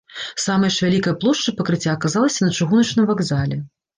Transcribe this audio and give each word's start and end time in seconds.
Самая 0.43 0.69
ж 0.75 0.79
вялікая 0.85 1.13
плошча 1.23 1.53
пакрыцця 1.59 1.93
аказалася 1.97 2.41
на 2.47 2.51
чыгуначным 2.57 3.05
вакзале. 3.13 3.63